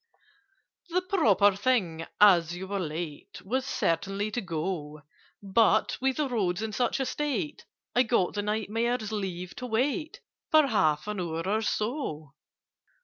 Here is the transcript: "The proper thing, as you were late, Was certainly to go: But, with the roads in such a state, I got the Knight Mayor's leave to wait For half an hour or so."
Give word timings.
"The 0.89 1.03
proper 1.03 1.55
thing, 1.55 2.07
as 2.19 2.55
you 2.57 2.67
were 2.67 2.79
late, 2.79 3.39
Was 3.45 3.67
certainly 3.67 4.31
to 4.31 4.41
go: 4.41 5.03
But, 5.43 5.99
with 6.01 6.17
the 6.17 6.27
roads 6.27 6.63
in 6.63 6.71
such 6.71 6.99
a 6.99 7.05
state, 7.05 7.67
I 7.95 8.01
got 8.01 8.33
the 8.33 8.41
Knight 8.41 8.71
Mayor's 8.71 9.11
leave 9.11 9.55
to 9.57 9.67
wait 9.67 10.19
For 10.49 10.65
half 10.65 11.07
an 11.07 11.19
hour 11.19 11.47
or 11.47 11.61
so." 11.61 12.33